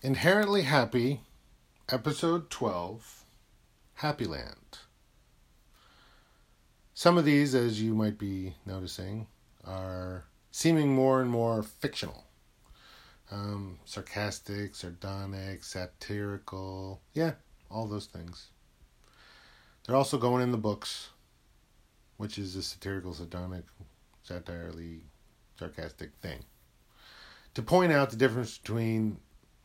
[0.00, 1.22] Inherently Happy,
[1.88, 3.24] Episode 12
[3.94, 4.78] Happy Land.
[6.94, 9.26] Some of these, as you might be noticing,
[9.64, 12.26] are seeming more and more fictional.
[13.32, 17.00] Um, sarcastic, sardonic, satirical.
[17.12, 17.32] Yeah,
[17.68, 18.50] all those things.
[19.84, 21.08] They're also going in the books,
[22.18, 23.64] which is a satirical, sardonic,
[24.22, 25.00] satirically
[25.58, 26.44] sarcastic thing.
[27.54, 29.18] To point out the difference between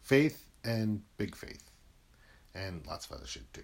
[0.04, 1.64] faith and big faith,
[2.54, 3.64] and lots of other shit too.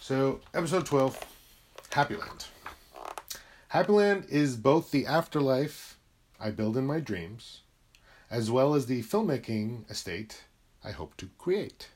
[0.00, 1.18] So, episode 12
[1.90, 2.46] Happy Land.
[3.68, 5.98] Happy Land is both the afterlife
[6.38, 7.62] I build in my dreams,
[8.30, 10.44] as well as the filmmaking estate
[10.84, 11.88] I hope to create.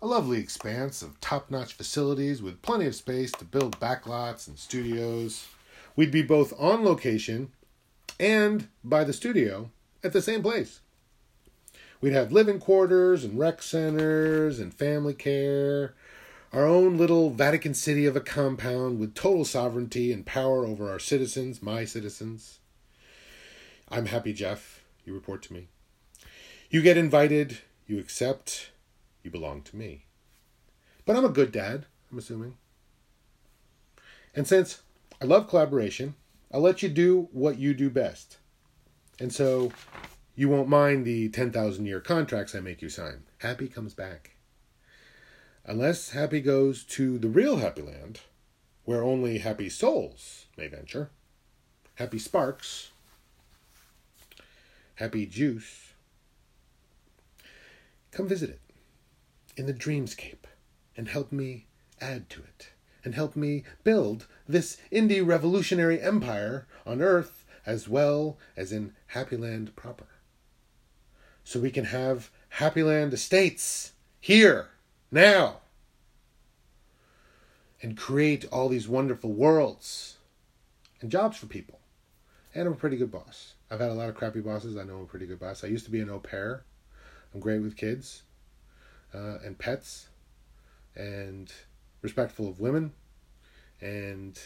[0.00, 4.56] A lovely expanse of top notch facilities with plenty of space to build backlots and
[4.56, 5.48] studios.
[5.96, 7.50] We'd be both on location
[8.20, 9.70] and by the studio
[10.04, 10.80] at the same place.
[12.00, 15.94] We'd have living quarters and rec centers and family care,
[16.52, 20.98] our own little Vatican City of a compound with total sovereignty and power over our
[20.98, 22.58] citizens, my citizens.
[23.88, 24.84] I'm happy, Jeff.
[25.04, 25.68] You report to me.
[26.68, 28.70] You get invited, you accept,
[29.22, 30.04] you belong to me.
[31.04, 32.56] But I'm a good dad, I'm assuming.
[34.34, 34.82] And since
[35.22, 36.14] I love collaboration,
[36.52, 38.38] I'll let you do what you do best.
[39.18, 39.72] And so
[40.36, 43.22] you won't mind the 10,000 year contracts I make you sign.
[43.38, 44.36] Happy comes back.
[45.64, 48.20] Unless Happy goes to the real Happy Land,
[48.84, 51.10] where only happy souls may venture,
[51.96, 52.90] happy sparks,
[54.96, 55.94] happy juice,
[58.12, 58.60] come visit it
[59.56, 60.44] in the dreamscape
[60.96, 61.66] and help me
[62.00, 62.68] add to it
[63.02, 69.36] and help me build this indie revolutionary empire on Earth as well as in Happy
[69.36, 70.06] Land proper.
[71.46, 74.70] So we can have Happy Land estates here,
[75.12, 75.58] now,
[77.80, 80.16] and create all these wonderful worlds
[81.00, 81.78] and jobs for people.
[82.52, 83.54] And I'm a pretty good boss.
[83.70, 84.76] I've had a lot of crappy bosses.
[84.76, 85.62] I know I'm a pretty good boss.
[85.62, 86.64] I used to be an au pair.
[87.32, 88.24] I'm great with kids
[89.14, 90.08] uh, and pets
[90.96, 91.52] and
[92.02, 92.92] respectful of women.
[93.80, 94.36] And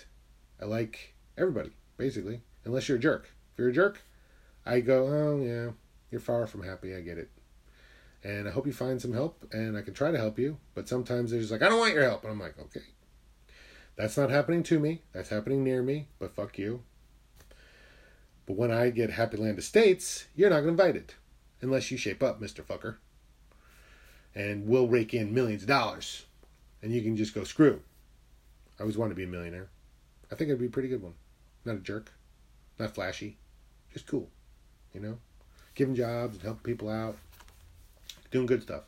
[0.60, 3.30] I like everybody, basically, unless you're a jerk.
[3.54, 4.02] If you're a jerk,
[4.66, 5.70] I go, oh, yeah,
[6.10, 6.94] you're far from happy.
[6.94, 7.31] I get it.
[8.22, 10.59] And I hope you find some help, and I can try to help you.
[10.75, 12.22] But sometimes they're just like, I don't want your help.
[12.22, 12.84] And I'm like, okay.
[13.97, 15.03] That's not happening to me.
[15.12, 16.82] That's happening near me, but fuck you.
[18.47, 21.15] But when I get Happy Land Estates, you're not invited.
[21.62, 22.65] Unless you shape up, Mr.
[22.65, 22.97] Fucker.
[24.34, 26.25] And we'll rake in millions of dollars.
[26.82, 27.82] And you can just go screw.
[28.78, 29.69] I always wanted to be a millionaire.
[30.32, 31.15] I think I'd be a pretty good one.
[31.65, 32.12] Not a jerk.
[32.78, 33.37] Not flashy.
[33.93, 34.31] Just cool.
[34.94, 35.19] You know?
[35.80, 37.16] Giving jobs and helping people out.
[38.30, 38.82] Doing good stuff.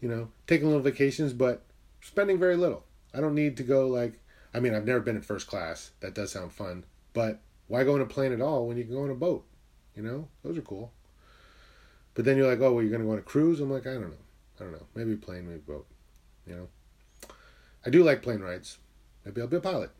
[0.00, 0.28] You know?
[0.46, 1.64] Taking little vacations, but
[2.00, 2.84] spending very little.
[3.12, 4.20] I don't need to go like
[4.54, 5.90] I mean, I've never been in first class.
[5.98, 6.84] That does sound fun.
[7.12, 9.44] But why go in a plane at all when you can go in a boat?
[9.96, 10.92] You know, those are cool.
[12.14, 13.58] But then you're like, oh, well, you're going to go on a cruise?
[13.58, 14.16] I'm like, I don't know.
[14.60, 14.86] I don't know.
[14.94, 15.88] Maybe plane, maybe boat.
[16.46, 16.68] You know?
[17.84, 18.78] I do like plane rides.
[19.24, 19.90] Maybe I'll be a pilot.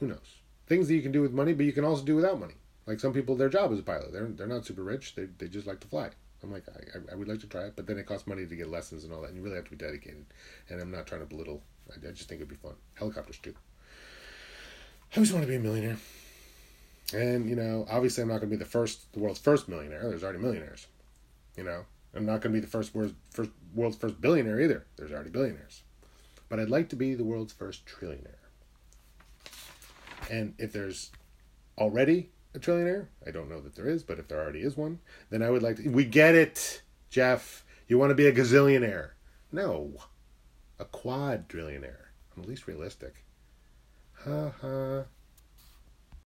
[0.00, 0.40] Who knows?
[0.66, 2.56] Things that you can do with money, but you can also do without money.
[2.86, 4.12] Like some people, their job is a pilot.
[4.12, 5.14] They're, they're not super rich.
[5.14, 6.10] They, they just like to fly.
[6.42, 8.56] I'm like, I, I would like to try it, but then it costs money to
[8.56, 10.26] get lessons and all that, and you really have to be dedicated.
[10.68, 11.62] And I'm not trying to belittle.
[11.90, 12.74] I, I just think it'd be fun.
[12.94, 13.54] Helicopters, too.
[15.12, 15.96] I always want to be a millionaire.
[17.14, 20.08] And, you know, obviously I'm not going to be the first, the world's first millionaire.
[20.08, 20.86] There's already millionaires.
[21.56, 24.84] You know, I'm not going to be the first world's first, world's first billionaire either.
[24.96, 25.82] There's already billionaires.
[26.48, 28.34] But I'd like to be the world's first trillionaire.
[30.30, 31.10] And if there's
[31.78, 35.00] already a trillionaire, I don't know that there is, but if there already is one,
[35.30, 35.88] then I would like to.
[35.88, 37.64] We get it, Jeff.
[37.86, 39.10] You want to be a gazillionaire.
[39.52, 39.92] No,
[40.78, 42.06] a quadrillionaire.
[42.34, 43.24] I'm at least realistic.
[44.24, 45.04] Ha ha.